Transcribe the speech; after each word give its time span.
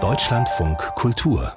Deutschlandfunk 0.00 0.78
Kultur. 0.94 1.52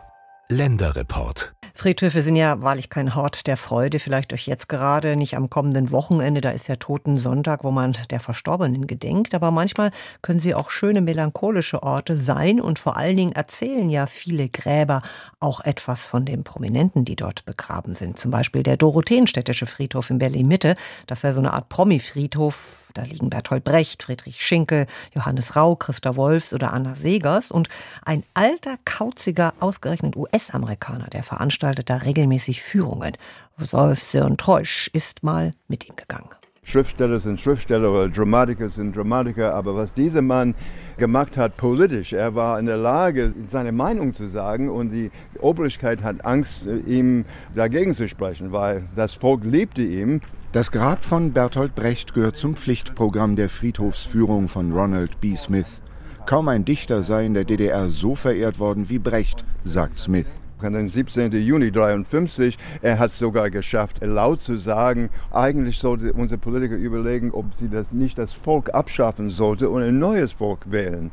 Länderreport. 0.50 1.54
Friedhöfe 1.76 2.24
sind 2.24 2.36
ja 2.36 2.64
wahrlich 2.64 2.90
kein 2.90 3.14
Hort 3.14 3.46
der 3.46 3.58
Freude, 3.58 4.00
vielleicht 4.00 4.34
euch 4.34 4.48
jetzt 4.48 4.68
gerade, 4.68 5.16
nicht 5.16 5.38
am 5.38 5.52
kommenden 5.52 5.92
Wochenende, 5.92 6.42
da 6.42 6.50
ist 6.50 6.68
ja 6.68 6.78
Totensonntag, 6.78 7.64
wo 7.64 7.70
man 7.70 7.96
der 8.10 8.20
Verstorbenen 8.20 8.88
gedenkt, 8.88 9.36
aber 9.36 9.52
manchmal 9.52 9.92
können 10.24 10.40
sie 10.40 10.56
auch 10.56 10.72
schöne 10.72 11.02
melancholische 11.02 11.84
Orte 11.84 12.18
sein. 12.18 12.60
Und 12.60 12.80
vor 12.80 12.98
allen 12.98 13.18
Dingen 13.18 13.34
erzählen 13.34 13.90
ja 13.92 14.08
viele 14.08 14.50
Gräber 14.50 15.04
auch 15.40 15.60
etwas 15.62 16.08
von 16.08 16.26
den 16.26 16.44
Prominenten, 16.44 17.06
die 17.06 17.16
dort 17.16 17.46
begraben 17.46 17.94
sind. 17.94 18.18
Zum 18.18 18.32
Beispiel 18.32 18.64
der 18.64 18.78
Dorotheenstädtische 18.78 19.68
Friedhof 19.68 20.10
in 20.10 20.18
Berlin-Mitte, 20.18 20.76
das 21.06 21.20
ist 21.20 21.24
ja 21.24 21.34
so 21.34 21.42
eine 21.42 21.54
Art 21.54 21.70
Promi-Friedhof, 21.70 22.81
da 22.94 23.04
liegen 23.04 23.30
Bertolt 23.30 23.64
Brecht, 23.64 24.04
Friedrich 24.04 24.42
Schinkel, 24.42 24.88
Johannes 25.14 25.56
Rau, 25.56 25.76
Christa 25.76 26.16
Wolfs 26.16 26.54
oder 26.54 26.74
Anna 26.74 26.96
Segers. 26.96 27.52
Und 27.52 27.70
ein 28.06 28.24
alter, 28.34 28.78
kauziger, 28.86 29.54
ausgerechnet 29.60 30.16
US-Amerikaner, 30.16 31.08
der 31.08 31.24
veranstaltet 31.24 31.90
da 31.90 31.98
regelmäßig 31.98 32.62
Führungen. 32.62 33.18
Wolf 33.58 34.04
Sören 34.04 34.38
Treusch 34.38 34.90
ist 34.94 35.24
mal 35.24 35.52
mit 35.68 35.88
ihm 35.88 35.96
gegangen. 35.96 36.30
Schriftsteller 36.64 37.20
sind 37.20 37.42
Schriftsteller 37.42 37.92
oder 37.92 38.08
Dramatiker 38.08 38.70
sind 38.70 38.96
Dramatiker, 38.96 39.54
aber 39.54 39.76
was 39.76 39.94
dieser 39.94 40.22
Mann 40.22 40.54
gemacht 40.98 41.36
hat 41.36 41.58
politisch, 41.58 42.14
er 42.14 42.36
war 42.36 42.60
in 42.60 42.68
der 42.68 42.78
Lage, 42.78 43.34
seine 43.48 43.72
Meinung 43.72 44.14
zu 44.14 44.28
sagen 44.28 44.70
und 44.70 44.92
die 44.92 45.10
Obrigkeit 45.40 46.04
hat 46.04 46.24
Angst, 46.24 46.68
ihm 46.86 47.26
dagegen 47.56 47.94
zu 47.94 48.08
sprechen, 48.08 48.52
weil 48.52 48.84
das 48.96 49.16
Volk 49.16 49.44
liebte 49.44 49.82
ihn. 49.82 50.22
Das 50.52 50.70
Grab 50.70 51.02
von 51.02 51.32
Bertolt 51.32 51.76
Brecht 51.76 52.14
gehört 52.14 52.36
zum 52.36 52.58
Pflichtprogramm 52.58 53.38
der 53.38 53.48
Friedhofsführung 53.48 54.50
von 54.50 54.74
Ronald 54.74 55.22
B. 55.22 55.38
Smith. 55.38 55.82
Kaum 56.26 56.50
ein 56.50 56.66
Dichter 56.66 57.04
sei 57.04 57.26
in 57.26 57.34
der 57.34 57.46
DDR 57.46 57.90
so 57.90 58.16
verehrt 58.16 58.60
worden 58.60 58.90
wie 58.90 59.00
Brecht, 59.00 59.46
sagt 59.64 59.98
Smith. 59.98 60.28
Den 60.62 60.90
17. 60.90 61.32
Juni 61.32 61.68
1953, 61.68 62.58
er 62.82 63.00
hat 63.00 63.12
es 63.12 63.20
sogar 63.20 63.50
geschafft, 63.50 63.98
laut 64.02 64.42
zu 64.42 64.58
sagen, 64.58 65.10
eigentlich 65.32 65.80
sollte 65.80 66.14
unser 66.14 66.38
Politiker 66.38 66.76
überlegen, 66.76 67.32
ob 67.32 67.54
sie 67.54 67.70
das 67.70 67.92
nicht 67.92 68.18
das 68.18 68.34
Volk 68.34 68.74
abschaffen 68.74 69.30
sollte 69.30 69.70
und 69.70 69.84
ein 69.84 70.00
neues 70.00 70.34
Volk 70.34 70.72
wählen. 70.72 71.12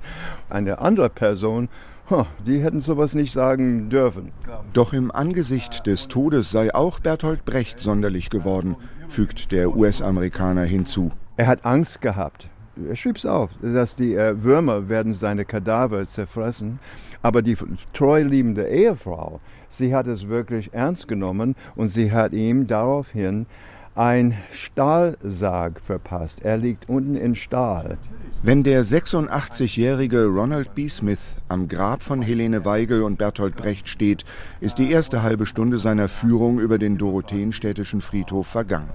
Eine 0.48 0.78
andere 0.80 1.10
Person 1.10 1.69
die 2.46 2.62
hätten 2.62 2.80
sowas 2.80 3.14
nicht 3.14 3.32
sagen 3.32 3.91
dürfen. 3.91 4.32
Doch 4.72 4.92
im 4.92 5.10
Angesicht 5.10 5.86
des 5.86 6.08
Todes 6.08 6.50
sei 6.50 6.74
auch 6.74 7.00
Bertolt 7.00 7.44
Brecht 7.44 7.80
sonderlich 7.80 8.30
geworden, 8.30 8.76
fügt 9.08 9.52
der 9.52 9.76
US-Amerikaner 9.76 10.64
hinzu. 10.64 11.10
Er 11.36 11.46
hat 11.46 11.64
Angst 11.66 12.00
gehabt. 12.00 12.48
Er 12.87 12.97
schrieb 12.97 13.17
es 13.17 13.27
auf, 13.27 13.51
dass 13.62 13.97
die 13.97 14.15
äh, 14.15 14.43
Würmer 14.43 14.89
werden 14.89 15.15
seine 15.15 15.45
Kadaver 15.45 16.07
zerfressen. 16.07 16.79
Aber 17.23 17.43
die 17.43 17.57
treu 17.93 18.23
liebende 18.23 18.69
Ehefrau, 18.69 19.41
sie 19.69 19.95
hat 19.95 20.07
es 20.07 20.29
wirklich 20.29 20.73
ernst 20.73 21.09
genommen 21.09 21.56
und 21.75 21.89
sie 21.89 22.12
hat 22.12 22.33
ihm 22.33 22.67
daraufhin 22.67 23.47
ein 23.99 24.34
Stahlsarg 24.53 25.81
verpasst. 25.81 26.41
Er 26.45 26.56
liegt 26.56 26.89
unten 26.89 27.17
in 27.17 27.34
Stahl. 27.34 27.99
Wenn 28.45 28.62
der 28.62 28.84
86-jährige 28.84 30.27
Ronald 30.27 30.77
B. 30.77 30.89
Smith 30.89 31.34
am 31.49 31.67
Grab 31.67 32.03
von 32.03 32.23
Helene 32.23 32.65
Weigel 32.65 33.03
und 33.03 33.19
Bertolt 33.19 33.56
Brecht 33.56 33.89
steht, 33.89 34.25
ist 34.61 34.79
die 34.79 34.93
erste 34.93 35.25
halbe 35.25 35.47
Stunde 35.47 35.79
seiner 35.79 36.06
Führung 36.06 36.61
über 36.61 36.79
den 36.79 36.97
Dorotheenstädtischen 36.97 38.01
Friedhof 38.01 38.47
vergangen. 38.47 38.91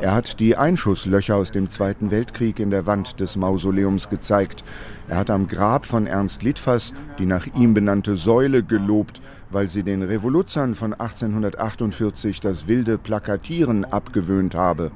Er 0.00 0.14
hat 0.14 0.40
die 0.40 0.56
Einschusslöcher 0.56 1.36
aus 1.36 1.52
dem 1.52 1.68
Zweiten 1.70 2.10
Weltkrieg 2.10 2.58
in 2.58 2.70
der 2.70 2.86
Wand 2.86 3.20
des 3.20 3.36
Mausoleums 3.36 4.08
gezeigt. 4.08 4.64
Er 5.08 5.16
hat 5.16 5.30
am 5.30 5.48
Grab 5.48 5.86
von 5.86 6.06
Ernst 6.06 6.42
Litfass 6.42 6.92
die 7.18 7.26
nach 7.26 7.46
ihm 7.54 7.74
benannte 7.74 8.16
Säule 8.16 8.62
gelobt, 8.62 9.20
weil 9.50 9.68
sie 9.68 9.82
den 9.82 10.02
Revoluzern 10.02 10.74
von 10.74 10.94
1848 10.94 12.40
das 12.40 12.66
wilde 12.66 12.98
Plakatieren 12.98 13.84
abgewöhnt 13.84 14.54
habe. 14.54 14.90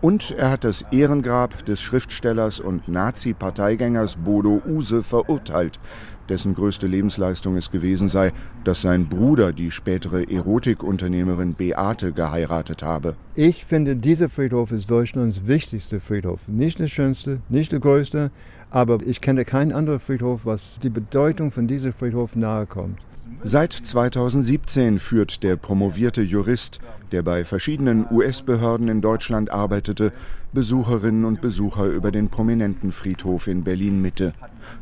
Und 0.00 0.32
er 0.32 0.50
hat 0.50 0.64
das 0.64 0.84
Ehrengrab 0.90 1.64
des 1.64 1.80
Schriftstellers 1.80 2.60
und 2.60 2.88
Nazi-Parteigängers 2.88 4.16
Bodo 4.16 4.60
Use 4.66 5.02
verurteilt, 5.02 5.80
dessen 6.28 6.54
größte 6.54 6.86
Lebensleistung 6.86 7.56
es 7.56 7.70
gewesen 7.70 8.08
sei, 8.08 8.32
dass 8.64 8.82
sein 8.82 9.08
Bruder 9.08 9.52
die 9.52 9.70
spätere 9.70 10.28
Erotikunternehmerin 10.30 11.54
Beate 11.54 12.12
geheiratet 12.12 12.82
habe. 12.82 13.14
Ich 13.34 13.64
finde, 13.64 13.96
dieser 13.96 14.28
Friedhof 14.28 14.72
ist 14.72 14.90
Deutschlands 14.90 15.46
wichtigster 15.46 16.00
Friedhof. 16.00 16.40
Nicht 16.46 16.78
der 16.78 16.88
schönste, 16.88 17.40
nicht 17.48 17.72
der 17.72 17.80
größte, 17.80 18.30
aber 18.70 18.98
ich 19.06 19.20
kenne 19.20 19.44
keinen 19.44 19.72
anderen 19.72 20.00
Friedhof, 20.00 20.40
was 20.44 20.78
die 20.80 20.90
Bedeutung 20.90 21.50
von 21.50 21.66
diesem 21.66 21.92
Friedhof 21.92 22.34
nahe 22.36 22.66
kommt. 22.66 22.98
Seit 23.42 23.72
2017 23.72 24.98
führt 24.98 25.42
der 25.42 25.56
promovierte 25.56 26.22
Jurist, 26.22 26.80
der 27.12 27.22
bei 27.22 27.44
verschiedenen 27.44 28.06
US-Behörden 28.10 28.88
in 28.88 29.00
Deutschland 29.00 29.50
arbeitete, 29.50 30.12
Besucherinnen 30.52 31.24
und 31.24 31.40
Besucher 31.40 31.86
über 31.86 32.10
den 32.10 32.28
prominenten 32.28 32.92
Friedhof 32.92 33.46
in 33.46 33.64
Berlin-Mitte. 33.64 34.34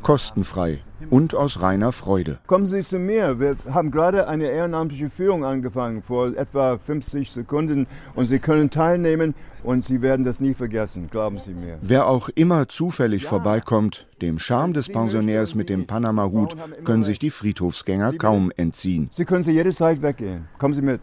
Kostenfrei 0.02 0.80
und 1.10 1.34
aus 1.34 1.60
reiner 1.60 1.92
Freude. 1.92 2.38
Kommen 2.46 2.66
Sie 2.66 2.84
zu 2.84 2.98
mir. 2.98 3.38
Wir 3.40 3.56
haben 3.72 3.90
gerade 3.90 4.28
eine 4.28 4.50
ehrenamtliche 4.50 5.10
Führung 5.10 5.44
angefangen 5.44 6.02
vor 6.02 6.36
etwa 6.36 6.78
50 6.78 7.30
Sekunden 7.30 7.86
und 8.14 8.26
Sie 8.26 8.38
können 8.38 8.70
teilnehmen 8.70 9.34
und 9.62 9.84
Sie 9.84 10.02
werden 10.02 10.24
das 10.24 10.40
nie 10.40 10.54
vergessen, 10.54 11.08
glauben 11.10 11.38
Sie 11.38 11.52
mir. 11.54 11.78
Wer 11.82 12.06
auch 12.06 12.28
immer 12.30 12.68
zufällig 12.68 13.26
vorbeikommt, 13.26 14.06
dem 14.20 14.38
Charme 14.38 14.72
des 14.72 14.88
Pensionärs 14.88 15.54
mit 15.54 15.68
dem 15.68 15.86
Panama-Hut 15.86 16.56
können 16.84 17.04
sich 17.04 17.18
die 17.18 17.30
Friedhofsgänger 17.30 18.14
kaum 18.14 18.52
entziehen. 18.56 19.10
Sie 19.14 19.24
können 19.24 19.44
Sie 19.44 19.52
jederzeit 19.52 20.02
weggehen. 20.02 20.48
Kommen 20.58 20.74
Sie 20.74 20.82
mit. 20.82 21.00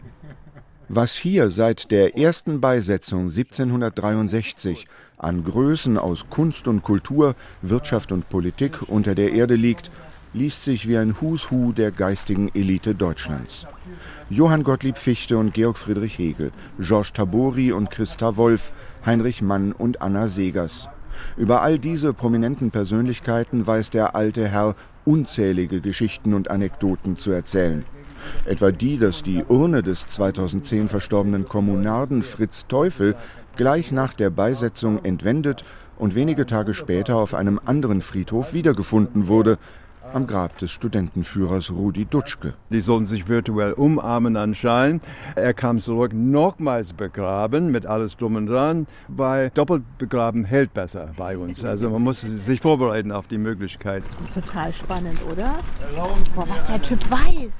Was 0.92 1.14
hier 1.14 1.52
seit 1.52 1.92
der 1.92 2.18
ersten 2.18 2.60
Beisetzung 2.60 3.28
1763 3.28 4.88
an 5.18 5.44
Größen 5.44 5.96
aus 5.96 6.26
Kunst 6.30 6.66
und 6.66 6.82
Kultur, 6.82 7.36
Wirtschaft 7.62 8.10
und 8.10 8.28
Politik 8.28 8.88
unter 8.88 9.14
der 9.14 9.32
Erde 9.32 9.54
liegt, 9.54 9.92
liest 10.32 10.64
sich 10.64 10.88
wie 10.88 10.98
ein 10.98 11.14
Who's 11.20 11.52
Who 11.52 11.70
der 11.70 11.92
geistigen 11.92 12.50
Elite 12.54 12.96
Deutschlands. 12.96 13.68
Johann 14.30 14.64
Gottlieb 14.64 14.98
Fichte 14.98 15.38
und 15.38 15.54
Georg 15.54 15.78
Friedrich 15.78 16.18
Hegel, 16.18 16.50
Georges 16.80 17.12
Tabori 17.12 17.70
und 17.70 17.92
Christa 17.92 18.36
Wolf, 18.36 18.72
Heinrich 19.06 19.42
Mann 19.42 19.70
und 19.70 20.02
Anna 20.02 20.26
Segers. 20.26 20.88
Über 21.36 21.62
all 21.62 21.78
diese 21.78 22.12
prominenten 22.14 22.72
Persönlichkeiten 22.72 23.64
weiß 23.64 23.90
der 23.90 24.16
alte 24.16 24.48
Herr 24.48 24.74
unzählige 25.04 25.80
Geschichten 25.80 26.34
und 26.34 26.50
Anekdoten 26.50 27.16
zu 27.16 27.30
erzählen. 27.30 27.84
Etwa 28.44 28.70
die, 28.70 28.98
dass 28.98 29.22
die 29.22 29.44
Urne 29.44 29.82
des 29.82 30.06
2010 30.06 30.88
verstorbenen 30.88 31.44
Kommunarden 31.44 32.22
Fritz 32.22 32.66
Teufel 32.66 33.16
gleich 33.56 33.92
nach 33.92 34.14
der 34.14 34.30
Beisetzung 34.30 35.04
entwendet 35.04 35.64
und 35.98 36.14
wenige 36.14 36.46
Tage 36.46 36.74
später 36.74 37.16
auf 37.16 37.34
einem 37.34 37.60
anderen 37.64 38.00
Friedhof 38.00 38.52
wiedergefunden 38.54 39.28
wurde, 39.28 39.58
am 40.12 40.26
Grab 40.26 40.58
des 40.58 40.72
Studentenführers 40.72 41.70
Rudi 41.70 42.04
Dutschke. 42.04 42.54
Die 42.70 42.80
sollten 42.80 43.06
sich 43.06 43.28
virtuell 43.28 43.72
umarmen 43.72 44.36
anscheinend. 44.36 45.02
Er 45.36 45.54
kam 45.54 45.80
zurück, 45.80 46.12
nochmals 46.12 46.92
begraben, 46.92 47.70
mit 47.70 47.86
alles 47.86 48.16
drum 48.16 48.36
und 48.36 48.46
dran, 48.46 48.86
weil 49.08 49.50
doppelt 49.50 49.82
begraben 49.98 50.44
hält 50.44 50.74
besser 50.74 51.10
bei 51.16 51.36
uns. 51.36 51.64
Also 51.64 51.90
man 51.90 52.02
muss 52.02 52.22
sich 52.22 52.60
vorbereiten 52.60 53.12
auf 53.12 53.26
die 53.28 53.38
Möglichkeit. 53.38 54.02
Total 54.34 54.72
spannend, 54.72 55.18
oder? 55.30 55.58
Boah, 56.34 56.48
was 56.48 56.64
der 56.64 56.82
Typ 56.82 56.98
weiß. 57.10 57.52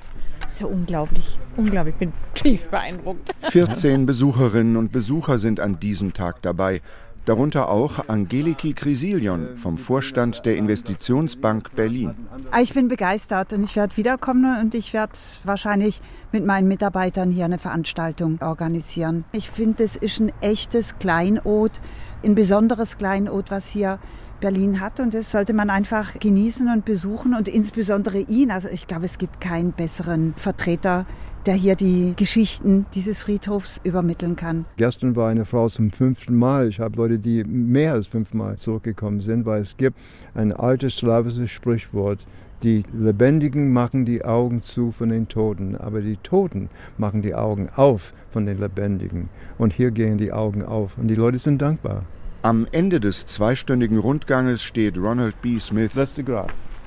Das 0.51 0.57
ist 0.57 0.63
ja 0.63 0.67
unglaublich. 0.67 1.39
Unglaublich. 1.57 1.95
Ich 1.95 1.99
bin 2.01 2.13
tief 2.35 2.67
beeindruckt. 2.71 3.31
14 3.43 4.05
Besucherinnen 4.05 4.77
und 4.77 4.91
Besucher 4.91 5.39
sind 5.39 5.61
an 5.61 5.79
diesem 5.79 6.13
Tag 6.13 6.43
dabei. 6.43 6.83
Darunter 7.25 7.69
auch 7.69 8.09
Angeliki 8.09 8.73
Krisilion 8.73 9.57
vom 9.57 9.79
Vorstand 9.79 10.45
der 10.45 10.57
Investitionsbank 10.57 11.77
Berlin. 11.77 12.17
Ich 12.61 12.75
bin 12.75 12.89
begeistert 12.89 13.53
und 13.53 13.63
ich 13.63 13.77
werde 13.77 13.97
wiederkommen 13.97 14.61
und 14.61 14.75
ich 14.75 14.93
werde 14.93 15.13
wahrscheinlich 15.45 16.01
mit 16.33 16.45
meinen 16.45 16.67
Mitarbeitern 16.67 17.31
hier 17.31 17.45
eine 17.45 17.59
Veranstaltung 17.59 18.43
organisieren. 18.43 19.25
Ich 19.31 19.51
finde, 19.51 19.85
es 19.85 19.95
ist 19.95 20.19
ein 20.19 20.33
echtes 20.41 20.99
Kleinod, 20.99 21.81
ein 22.25 22.35
besonderes 22.35 22.99
Kleinod, 22.99 23.53
was 23.53 23.69
hier 23.69 24.01
Berlin 24.41 24.81
hat 24.81 25.01
und 25.01 25.15
das 25.15 25.31
sollte 25.31 25.53
man 25.53 25.71
einfach 25.71 26.19
genießen 26.19 26.69
und 26.69 26.85
besuchen 26.85 27.35
und 27.35 27.49
insbesondere 27.49 28.19
ihn. 28.19 28.51
Also 28.51 28.69
ich 28.69 28.87
glaube, 28.87 29.07
es 29.07 29.19
gibt 29.19 29.41
keinen 29.41 29.73
besseren 29.73 30.35
Vertreter 30.37 31.07
der 31.47 31.55
hier 31.55 31.75
die 31.75 32.13
Geschichten 32.17 32.87
dieses 32.95 33.23
Friedhofs 33.23 33.81
übermitteln 33.83 34.37
kann. 34.37 34.67
Gestern 34.77 35.17
war 35.17 35.31
eine 35.31 35.45
Frau 35.45 35.69
zum 35.69 35.91
fünften 35.91 36.37
Mal. 36.37 36.69
Ich 36.69 36.81
habe 36.81 36.97
Leute, 36.97 37.19
die 37.19 37.45
mehr 37.45 37.93
als 37.93 38.07
fünfmal 38.09 38.59
zurückgekommen 38.59 39.21
sind, 39.21 39.47
weil 39.47 39.63
es 39.63 39.77
gibt 39.77 39.99
ein 40.35 40.53
altes 40.53 40.99
slawisches 40.99 41.51
Sprichwort. 41.51 42.27
Die 42.63 42.85
Lebendigen 42.93 43.73
machen 43.73 44.05
die 44.05 44.23
Augen 44.23 44.61
zu 44.61 44.93
von 44.93 45.09
den 45.09 45.29
Toten, 45.29 45.77
aber 45.77 46.03
die 46.03 46.19
Toten 46.19 46.69
machen 46.99 47.23
die 47.23 47.35
Augen 47.35 47.71
auf 47.75 48.13
von 48.31 48.45
den 48.45 48.59
Lebendigen. 48.59 49.31
Und 49.57 49.73
hier 49.73 49.91
gehen 49.93 50.19
die 50.19 50.33
Augen 50.33 50.63
auf 50.63 50.99
und 50.99 51.09
die 51.09 51.15
Leute 51.15 51.39
sind 51.39 51.63
dankbar. 51.63 52.05
Am 52.43 52.67
Ende 52.73 53.01
des 53.01 53.27
zweistündigen 53.27 53.99
Rundganges 53.99 54.63
steht 54.63 54.97
Ronald 54.97 55.43
B. 55.43 55.59
Smith 55.59 55.93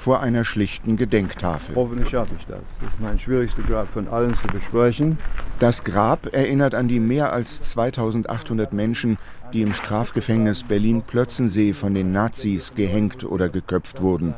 vor 0.03 0.19
einer 0.19 0.43
schlichten 0.43 0.97
Gedenktafel. 0.97 1.75
Hoffentlich 1.75 2.09
schaffe 2.09 2.33
ich 2.37 2.45
das. 2.45 2.59
Das 2.81 2.89
ist 2.89 2.99
mein 2.99 3.17
schwierigster 3.17 3.61
Grab 3.61 3.87
von 3.87 4.09
allen 4.09 4.35
zu 4.35 4.45
besprechen. 4.47 5.17
Das 5.59 5.85
Grab 5.85 6.35
erinnert 6.35 6.75
an 6.75 6.89
die 6.89 6.99
mehr 6.99 7.31
als 7.31 7.61
2800 7.61 8.73
Menschen, 8.73 9.17
die 9.53 9.61
im 9.61 9.71
Strafgefängnis 9.71 10.65
Berlin-Plötzensee 10.65 11.71
von 11.71 11.93
den 11.93 12.11
Nazis 12.11 12.75
gehängt 12.75 13.23
oder 13.23 13.47
geköpft 13.47 14.01
wurden 14.01 14.33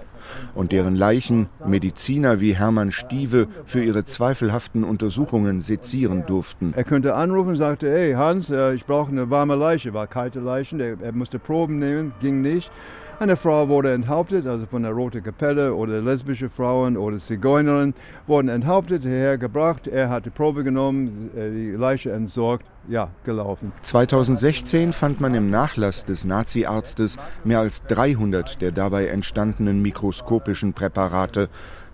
und 0.54 0.72
deren 0.72 0.96
Leichen 0.96 1.48
Mediziner 1.66 2.42
wie 2.42 2.56
Hermann 2.56 2.92
Stieve 2.92 3.48
für 3.66 3.84
ihre 3.84 4.06
zweifelhaften 4.06 4.84
Untersuchungen 4.84 5.62
sezieren 5.62 6.26
durften. 6.28 6.74
Er 6.76 6.84
könnte 6.84 7.16
anrufen 7.16 7.50
und 7.50 7.58
sagte, 7.58 7.90
hey 7.90 8.14
Hans, 8.14 8.52
äh, 8.52 8.76
ich 8.76 8.86
brauche 8.86 9.10
eine 9.10 9.32
warme 9.32 9.56
Leiche, 9.56 9.96
war 9.96 10.06
kalte 10.06 10.40
Leichen, 10.40 10.80
er 10.80 11.12
musste 11.12 11.40
Proben 11.40 11.80
nehmen, 11.80 12.14
ging 12.22 12.42
nicht. 12.42 12.70
Eine 13.18 13.38
Frau 13.38 13.70
wurde 13.70 13.94
enthauptet, 13.94 14.46
also 14.46 14.66
von 14.66 14.84
der 14.84 14.92
Rote 14.92 15.22
Kapelle 15.22 15.74
oder 15.74 16.02
lesbische 16.02 16.50
Frauen 16.50 16.98
oder 16.98 17.18
Zigeunerinnen 17.18 17.94
wurden 18.28 18.50
enthauptet, 18.50 19.04
hierher 19.04 19.38
gebracht. 19.38 19.88
Er 19.88 20.10
hat 20.10 20.26
die 20.26 20.30
Probe 20.30 20.66
genommen, 20.66 21.32
äh, 21.34 21.50
die 21.50 21.72
Leiche 21.72 22.12
entsorgt, 22.12 22.66
ja, 22.90 23.10
gelaufen. 23.24 23.72
2016 23.84 24.92
fand 24.92 25.22
man 25.22 25.34
im 25.34 25.50
Nachlass 25.50 26.04
des 26.04 26.26
Naziarztes 26.26 27.18
mehr 27.46 27.60
als 27.60 27.84
300 27.86 28.62
der 28.62 28.74
dabei 28.74 29.08
entstandenen 29.08 29.82
mikroskopischen 29.82 30.74
Präparate, 30.74 31.48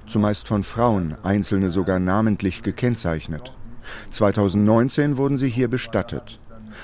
zumeist 0.08 0.48
von 0.48 0.64
Frauen, 0.64 1.16
einzelne 1.22 1.70
sogar 1.70 2.00
namentlich 2.00 2.64
gekennzeichnet. 2.64 3.54
2019 4.10 5.18
wurden 5.18 5.38
sie 5.38 5.50
hier 5.50 5.68
bestattet. 5.68 6.40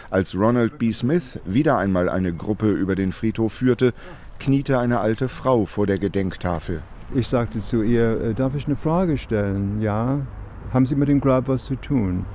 Als 0.10 0.36
Ronald 0.36 0.78
B. 0.78 0.92
Smith 0.92 1.40
wieder 1.46 1.78
einmal 1.78 2.10
eine 2.10 2.34
Gruppe 2.34 2.70
über 2.70 2.96
den 2.96 3.12
Friedhof 3.12 3.54
führte, 3.54 3.94
kniete 4.40 4.80
eine 4.80 5.00
alte 5.00 5.28
Frau 5.28 5.66
vor 5.66 5.88
der 5.88 5.98
Gedenktafel. 5.98 6.82
Ich 7.16 7.28
sagte 7.28 7.60
zu 7.60 7.82
ihr, 7.82 8.22
äh, 8.22 8.34
darf 8.34 8.56
ich 8.56 8.68
eine 8.68 8.76
Frage 8.76 9.18
stellen? 9.18 9.82
Ja. 9.82 10.20
Haben 10.74 10.86
Sie 10.86 10.96
mit 10.96 11.08
dem 11.08 11.22
Grab 11.22 11.48
was 11.48 11.66
zu 11.66 11.76
tun? 11.76 12.26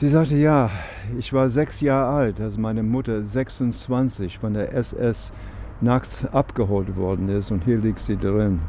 Sie 0.00 0.08
sagte, 0.08 0.34
ja, 0.34 0.70
ich 1.18 1.32
war 1.32 1.50
sechs 1.50 1.80
Jahre 1.80 2.12
alt, 2.12 2.40
als 2.40 2.58
meine 2.58 2.82
Mutter 2.82 3.22
26 3.22 4.38
von 4.38 4.54
der 4.54 4.72
SS 4.74 5.32
nachts 5.80 6.24
abgeholt 6.24 6.96
worden 6.96 7.28
ist 7.28 7.50
und 7.50 7.64
hier 7.64 7.78
liegt 7.78 8.00
sie 8.00 8.16
drin. 8.16 8.60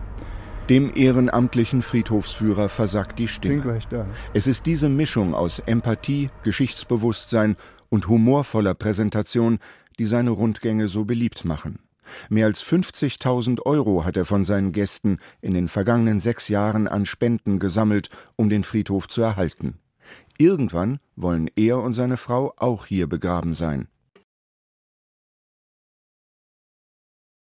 Dem 0.69 0.91
ehrenamtlichen 0.95 1.81
Friedhofsführer 1.81 2.69
versagt 2.69 3.19
die 3.19 3.27
Stimme. 3.27 3.79
Es 4.33 4.47
ist 4.47 4.65
diese 4.65 4.89
Mischung 4.89 5.35
aus 5.35 5.59
Empathie, 5.59 6.29
Geschichtsbewusstsein 6.43 7.55
und 7.89 8.07
humorvoller 8.07 8.73
Präsentation, 8.73 9.59
die 9.99 10.05
seine 10.05 10.31
Rundgänge 10.31 10.87
so 10.87 11.05
beliebt 11.05 11.45
machen. 11.45 11.79
Mehr 12.29 12.45
als 12.45 12.63
50.000 12.63 13.61
Euro 13.65 14.05
hat 14.05 14.17
er 14.17 14.25
von 14.25 14.45
seinen 14.45 14.71
Gästen 14.71 15.19
in 15.41 15.53
den 15.53 15.67
vergangenen 15.67 16.19
sechs 16.19 16.47
Jahren 16.47 16.87
an 16.87 17.05
Spenden 17.05 17.59
gesammelt, 17.59 18.09
um 18.35 18.49
den 18.49 18.63
Friedhof 18.63 19.07
zu 19.07 19.21
erhalten. 19.21 19.79
Irgendwann 20.37 20.99
wollen 21.15 21.49
er 21.55 21.79
und 21.79 21.93
seine 21.93 22.17
Frau 22.17 22.53
auch 22.57 22.85
hier 22.85 23.07
begraben 23.07 23.53
sein. 23.53 23.87